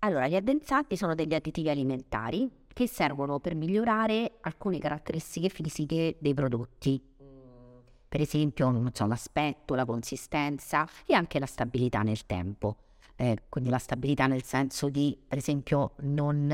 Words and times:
Allora, 0.00 0.28
gli 0.28 0.36
addensanti 0.36 0.96
sono 0.96 1.14
degli 1.14 1.34
additivi 1.34 1.70
alimentari 1.70 2.48
che 2.72 2.86
servono 2.86 3.40
per 3.40 3.56
migliorare 3.56 4.38
alcune 4.42 4.78
caratteristiche 4.78 5.48
fisiche 5.48 6.16
dei 6.20 6.34
prodotti. 6.34 7.02
Per 8.08 8.20
esempio, 8.20 8.90
so, 8.92 9.06
l'aspetto, 9.06 9.74
la 9.74 9.84
consistenza 9.84 10.88
e 11.04 11.14
anche 11.14 11.38
la 11.40 11.46
stabilità 11.46 12.02
nel 12.02 12.24
tempo. 12.26 12.76
Eh, 13.16 13.42
quindi 13.48 13.68
la 13.68 13.78
stabilità 13.78 14.28
nel 14.28 14.44
senso 14.44 14.88
di, 14.88 15.18
per 15.26 15.38
esempio, 15.38 15.94
non 16.02 16.50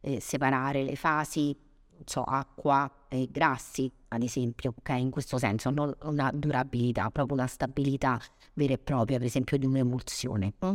eh, 0.00 0.20
separare 0.20 0.82
le 0.82 0.96
fasi, 0.96 1.54
non 1.90 2.02
so, 2.06 2.22
acqua 2.22 2.90
e 3.08 3.28
grassi, 3.30 3.92
ad 4.08 4.22
esempio, 4.22 4.72
ok? 4.78 4.88
In 4.98 5.10
questo 5.10 5.36
senso, 5.36 5.68
non 5.68 5.94
una 6.04 6.30
durabilità, 6.32 7.10
proprio 7.10 7.36
una 7.36 7.46
stabilità 7.46 8.18
vera 8.54 8.72
e 8.72 8.78
propria, 8.78 9.18
per 9.18 9.26
esempio, 9.26 9.58
di 9.58 9.66
un'emulsione. 9.66 10.54
Mm? 10.64 10.72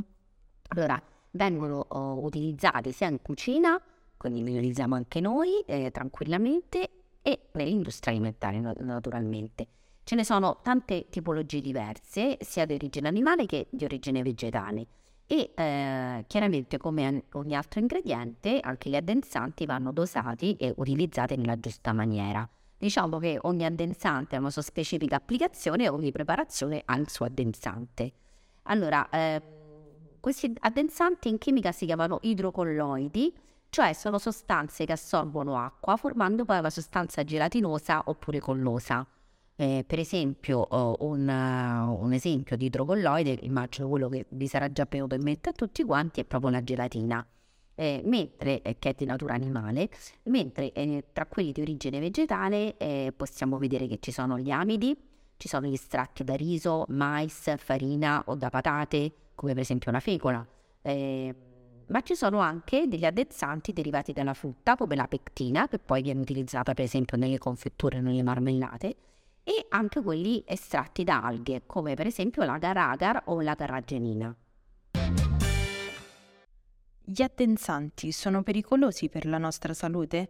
Allora, 0.69 1.01
vengono 1.31 1.85
oh, 1.87 2.23
utilizzate 2.23 2.91
sia 2.91 3.07
in 3.07 3.21
cucina, 3.21 3.81
quindi 4.17 4.43
li 4.43 4.51
utilizziamo 4.51 4.95
anche 4.95 5.19
noi 5.19 5.61
eh, 5.65 5.91
tranquillamente, 5.91 6.89
e 7.21 7.49
nell'industria 7.53 8.13
alimentare 8.13 8.59
naturalmente. 8.59 9.67
Ce 10.03 10.15
ne 10.15 10.23
sono 10.23 10.59
tante 10.63 11.07
tipologie 11.09 11.59
diverse, 11.59 12.37
sia 12.39 12.65
di 12.65 12.75
origine 12.75 13.09
animale 13.09 13.45
che 13.45 13.67
di 13.69 13.83
origine 13.83 14.21
vegetale. 14.23 14.87
E 15.27 15.51
eh, 15.53 16.23
chiaramente, 16.25 16.77
come 16.77 17.25
ogni 17.33 17.53
altro 17.53 17.81
ingrediente, 17.81 18.61
anche 18.61 18.89
gli 18.89 18.95
addensanti 18.95 19.65
vanno 19.65 19.91
dosati 19.91 20.55
e 20.55 20.73
utilizzati 20.77 21.35
nella 21.35 21.59
giusta 21.59 21.91
maniera. 21.91 22.47
Diciamo 22.77 23.19
che 23.19 23.37
ogni 23.41 23.65
addensante 23.65 24.37
ha 24.37 24.39
una 24.39 24.51
sua 24.51 24.61
specifica 24.61 25.17
applicazione 25.17 25.83
e 25.83 25.89
ogni 25.89 26.13
preparazione 26.13 26.81
ha 26.85 26.95
il 26.95 27.09
suo 27.09 27.25
addensante. 27.25 28.13
Allora, 28.63 29.09
eh, 29.09 29.41
questi 30.19 30.53
addensanti 30.59 31.29
in 31.29 31.37
chimica 31.37 31.71
si 31.71 31.85
chiamano 31.85 32.19
idrocolloidi, 32.21 33.33
cioè 33.69 33.93
sono 33.93 34.17
sostanze 34.17 34.85
che 34.85 34.93
assorbono 34.93 35.57
acqua 35.57 35.97
formando 35.97 36.45
poi 36.45 36.59
una 36.59 36.69
sostanza 36.69 37.23
gelatinosa 37.23 38.03
oppure 38.05 38.39
collosa. 38.39 39.05
Eh, 39.59 39.83
per 39.87 39.97
esempio, 39.97 40.59
oh, 40.59 40.97
un, 40.99 41.27
uh, 41.27 42.03
un, 42.03 42.13
esempio 42.13 42.55
di 42.55 42.65
idrocolloide, 42.65 43.39
immagino 43.41 43.87
quello 43.89 44.07
che 44.07 44.27
vi 44.29 44.47
sarà 44.47 44.71
già 44.71 44.85
venuto 44.87 45.15
in 45.15 45.23
mente 45.23 45.49
a 45.49 45.51
tutti 45.51 45.83
quanti, 45.83 46.21
è 46.21 46.25
proprio 46.25 46.51
la 46.51 46.63
gelatina. 46.63 47.25
Eh, 47.73 48.01
mentre, 48.05 48.61
eh, 48.61 48.77
che 48.79 48.89
è 48.89 48.93
di 48.95 49.05
natura 49.05 49.33
animale, 49.33 49.89
mentre 50.23 50.71
eh, 50.73 51.05
tra 51.11 51.25
quelli 51.25 51.51
di 51.51 51.61
origine 51.61 51.99
vegetale 51.99 52.75
possiamo 53.15 53.57
vedere 53.57 53.87
che 53.87 53.97
ci 53.99 54.11
sono 54.11 54.37
gli 54.39 54.49
amidi, 54.49 54.95
ci 55.37 55.47
sono 55.47 55.67
gli 55.67 55.73
estratti 55.73 56.23
da 56.23 56.35
riso, 56.35 56.85
mais, 56.89 57.55
farina 57.57 58.23
o 58.25 58.35
da 58.35 58.49
patate, 58.49 59.11
come 59.37 59.53
per 59.53 59.61
esempio 59.61 59.91
una 59.91 59.99
fecola. 59.99 60.45
Eh, 60.81 61.35
ma 61.87 62.01
ci 62.01 62.15
sono 62.15 62.39
anche 62.39 62.87
degli 62.87 63.05
addezzanti 63.05 63.71
derivati 63.71 64.11
dalla 64.11 64.33
frutta, 64.33 64.75
come 64.75 64.95
la 64.95 65.07
pectina, 65.07 65.67
che 65.67 65.79
poi 65.79 66.01
viene 66.01 66.19
utilizzata 66.19 66.73
per 66.73 66.83
esempio 66.83 67.15
nelle 67.17 67.37
confetture 67.37 67.97
e 67.97 68.01
nelle 68.01 68.23
marmellate, 68.23 68.95
e 69.43 69.67
anche 69.69 70.01
quelli 70.01 70.43
estratti 70.45 71.03
da 71.05 71.21
alghe, 71.21 71.63
come 71.65 71.93
per 71.93 72.07
esempio 72.07 72.43
l'agar-agar 72.43 73.23
o 73.25 73.39
la 73.41 73.55
carragenina. 73.55 74.35
Gli 77.05 77.21
addensanti 77.21 78.11
sono 78.11 78.43
pericolosi 78.43 79.07
per 79.07 79.25
la 79.25 79.37
nostra 79.37 79.73
salute? 79.73 80.29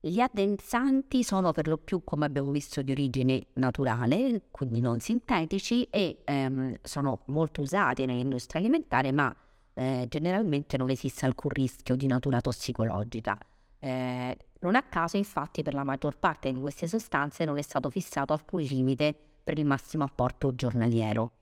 Gli 0.00 0.20
addensanti 0.20 1.24
sono 1.24 1.50
per 1.52 1.66
lo 1.66 1.76
più, 1.76 2.04
come 2.04 2.24
abbiamo 2.24 2.52
visto, 2.52 2.82
di 2.82 2.92
origine 2.92 3.46
naturale, 3.54 4.42
quindi 4.52 4.80
non 4.80 5.00
sintetici, 5.00 5.84
e 5.90 6.20
ehm, 6.24 6.78
sono 6.82 7.22
molto 7.26 7.62
usati 7.62 8.04
nell'industria 8.06 8.60
alimentare, 8.60 9.10
ma 9.10 9.34
eh, 9.74 10.06
generalmente 10.08 10.76
non 10.76 10.90
esiste 10.90 11.26
alcun 11.26 11.50
rischio 11.50 11.96
di 11.96 12.06
natura 12.06 12.40
tossicologica. 12.40 13.36
Eh, 13.80 14.36
non 14.60 14.76
a 14.76 14.82
caso, 14.82 15.16
infatti, 15.16 15.62
per 15.64 15.74
la 15.74 15.82
maggior 15.82 16.16
parte 16.16 16.52
di 16.52 16.60
queste 16.60 16.86
sostanze 16.86 17.44
non 17.44 17.58
è 17.58 17.62
stato 17.62 17.90
fissato 17.90 18.32
alcun 18.32 18.60
limite 18.60 19.12
per 19.42 19.58
il 19.58 19.66
massimo 19.66 20.04
apporto 20.04 20.54
giornaliero. 20.54 21.32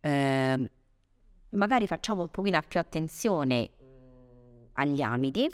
Eh, 0.00 0.70
magari 1.50 1.86
facciamo 1.86 2.22
un 2.22 2.30
pochino 2.30 2.60
più 2.66 2.78
attenzione 2.78 3.70
agli 4.74 5.00
amidi, 5.00 5.50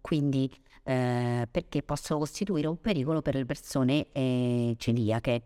quindi 0.00 0.50
eh, 0.84 1.48
perché 1.50 1.82
possono 1.82 2.20
costituire 2.20 2.68
un 2.68 2.80
pericolo 2.80 3.22
per 3.22 3.34
le 3.34 3.44
persone 3.44 4.06
eh, 4.12 4.74
celiache. 4.78 5.42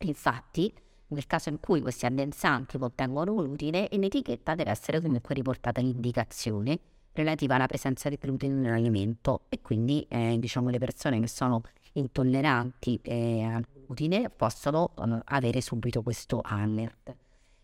Infatti, 0.00 0.72
nel 1.08 1.26
caso 1.26 1.50
in 1.50 1.60
cui 1.60 1.80
questi 1.80 2.06
addensanti 2.06 2.78
contengono 2.78 3.34
glutine, 3.34 3.88
in 3.92 4.04
etichetta 4.04 4.54
deve 4.54 4.70
essere 4.70 5.00
comunque 5.00 5.34
riportata 5.34 5.80
l'indicazione 5.80 6.78
relativa 7.12 7.54
alla 7.54 7.66
presenza 7.66 8.08
di 8.08 8.18
glutine 8.20 8.54
nell'alimento 8.54 9.42
e 9.48 9.60
quindi 9.62 10.04
eh, 10.08 10.36
diciamo 10.38 10.68
le 10.68 10.78
persone 10.78 11.18
che 11.20 11.28
sono 11.28 11.62
intolleranti 11.92 13.00
eh, 13.02 13.42
al 13.42 13.64
glutine 13.86 14.28
possono 14.28 14.92
uh, 14.96 15.18
avere 15.24 15.60
subito 15.60 16.02
questo 16.02 16.40
alert. 16.42 17.14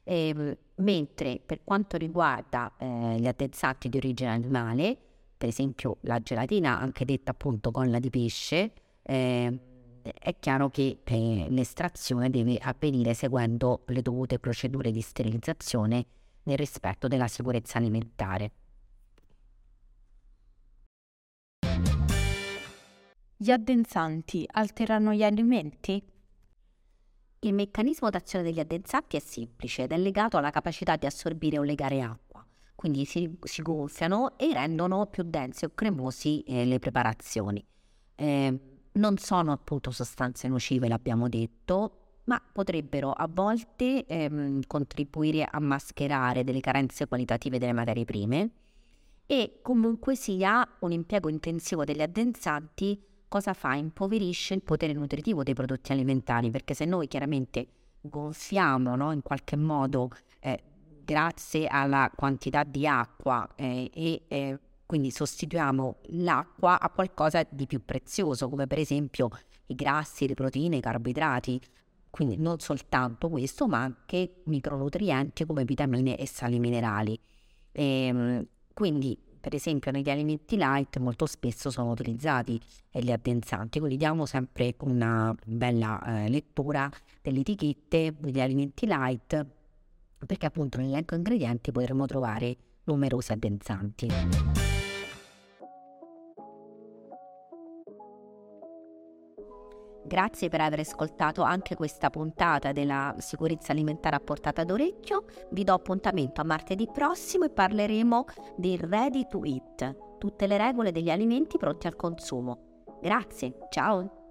E, 0.05 0.29
ehm, 0.29 0.57
mentre 0.77 1.41
per 1.45 1.61
quanto 1.65 1.97
riguarda 1.97 2.73
eh, 2.79 3.17
gli 3.19 3.27
addensanti 3.27 3.89
di 3.89 3.99
origine 3.99 4.31
animale, 4.31 4.99
per 5.43 5.51
esempio 5.51 5.97
la 6.03 6.21
gelatina, 6.21 6.79
anche 6.79 7.05
detta 7.05 7.33
appunto 7.33 7.73
colla 7.73 7.99
di 7.99 8.11
pesce, 8.11 8.73
eh, 9.03 9.59
è 10.01 10.39
chiaro 10.39 10.71
che 10.71 11.01
eh, 11.03 11.47
l'estrazione 11.49 12.31
deve 12.31 12.59
avvenire 12.59 13.13
seguendo 13.13 13.83
le 13.87 14.03
dovute 14.03 14.39
procedure 14.39 14.93
di 14.93 15.01
sterilizzazione 15.01 16.07
nel 16.45 16.57
rispetto 16.57 17.09
della 17.09 17.27
sicurezza 17.27 17.79
alimentare. 17.79 18.53
Gli 23.37 23.51
addensanti 23.51 24.47
alterano 24.49 25.13
gli 25.13 25.25
alimenti? 25.25 26.01
Il 27.41 27.53
meccanismo 27.53 28.11
d'azione 28.11 28.45
degli 28.45 28.61
addensanti 28.61 29.17
è 29.17 29.21
semplice 29.21 29.83
ed 29.83 29.91
è 29.91 29.99
legato 29.99 30.37
alla 30.37 30.51
capacità 30.51 30.95
di 30.95 31.07
assorbire 31.07 31.59
o 31.59 31.65
legare 31.65 32.01
acqua 32.01 32.32
quindi 32.83 33.05
si, 33.05 33.39
si 33.45 33.63
gonfiano 33.63 34.37
e 34.37 34.53
rendono 34.53 35.07
più 35.07 35.23
densi 35.23 35.65
o 35.65 35.71
cremosi 35.73 36.41
eh, 36.41 36.65
le 36.65 36.81
preparazioni. 36.81 37.65
Eh, 38.17 38.59
non 38.95 39.19
sono 39.19 39.53
appunto 39.53 39.93
sostanze 39.93 40.49
nocive, 40.49 40.89
l'abbiamo 40.89 41.29
detto, 41.29 41.99
ma 42.25 42.43
potrebbero 42.53 43.13
a 43.13 43.29
volte 43.33 44.05
ehm, 44.05 44.63
contribuire 44.67 45.47
a 45.49 45.61
mascherare 45.61 46.43
delle 46.43 46.59
carenze 46.59 47.07
qualitative 47.07 47.61
delle 47.61 47.73
materie 47.73 48.05
prime 48.05 48.51
e 49.27 49.61
comunque 49.63 50.17
sia 50.17 50.69
un 50.81 50.91
impiego 50.91 51.29
intensivo 51.29 51.85
degli 51.85 52.03
addensanti 52.03 53.01
cosa 53.29 53.55
fa? 53.55 53.75
Impoverisce 53.75 54.55
il 54.55 54.63
potere 54.63 54.93
nutritivo 54.93 55.45
dei 55.45 55.55
prodotti 55.55 55.93
alimentari 55.93 56.51
perché 56.51 56.75
se 56.75 56.85
noi 56.85 57.07
chiaramente 57.07 57.69
gonfiamo 58.01 58.97
no, 58.97 59.13
in 59.13 59.23
qualche 59.23 59.55
modo 59.55 60.11
eh, 60.41 60.61
grazie 61.05 61.67
alla 61.67 62.11
quantità 62.15 62.65
di 62.65 62.87
acqua 62.87 63.49
eh, 63.55 63.91
e 63.93 64.23
eh, 64.29 64.59
quindi 64.93 65.11
sostituiamo 65.11 66.01
l'acqua 66.09 66.79
a 66.79 66.91
qualcosa 66.91 67.47
di 67.49 67.67
più 67.67 67.83
prezioso, 67.83 68.51
come 68.51 68.67
per 68.67 68.79
esempio 68.79 69.31
i 69.69 69.75
grassi, 69.75 70.29
le 70.29 70.35
proteine, 70.35 70.77
i 70.77 70.81
carboidrati. 70.81 71.59
Quindi 72.11 72.37
non 72.37 72.59
soltanto 72.59 73.31
questo, 73.31 73.67
ma 73.67 73.79
anche 73.79 74.43
micronutrienti 74.45 75.47
come 75.47 75.65
vitamine 75.65 76.19
e 76.19 76.27
sali 76.27 76.59
minerali. 76.59 77.19
E, 77.73 77.83
ehm, 78.07 78.47
quindi, 78.75 79.19
per 79.41 79.55
esempio, 79.55 79.91
negli 79.91 80.11
alimenti 80.11 80.57
light 80.59 80.99
molto 80.99 81.25
spesso 81.25 81.71
sono 81.71 81.91
utilizzati 81.93 82.61
gli 82.91 83.11
addensanti, 83.11 83.79
quindi 83.79 83.97
diamo 83.97 84.27
sempre 84.27 84.75
una 84.81 85.35
bella 85.47 86.25
eh, 86.25 86.29
lettura 86.29 86.91
delle 87.23 87.41
etichette 87.41 88.15
degli 88.19 88.41
alimenti 88.41 88.87
light 88.87 89.62
perché 90.27 90.47
appunto 90.47 90.79
nell'elenco 90.79 91.15
ingredienti 91.15 91.73
potremo 91.73 92.07
trovare 92.07 92.57
numerosi 92.85 93.33
addensanti. 93.33 94.09
Grazie 100.05 100.51
per 100.51 100.61
aver 100.61 100.81
ascoltato 100.81 101.41
anche 101.41 101.75
questa 101.75 102.11
puntata 102.11 102.73
della 102.73 103.15
sicurezza 103.19 103.73
alimentare 103.73 104.17
a 104.17 104.21
portata 104.21 104.63
d'orecchio. 104.63 105.25
Vi 105.53 105.65
do 105.65 105.73
appuntamento 105.73 106.43
a 106.43 106.45
martedì 106.45 106.87
prossimo 106.93 107.45
e 107.45 107.51
parleremo 107.51 108.25
di 108.57 108.77
ready 108.77 109.27
to 109.27 109.43
eat, 109.45 110.19
tutte 110.19 110.47
le 110.47 110.59
regole 110.59 110.93
degli 110.93 111.09
alimenti 111.09 111.57
pronti 111.57 111.87
al 111.87 111.97
consumo. 111.97 112.85
Grazie, 113.01 113.55
ciao! 113.71 114.22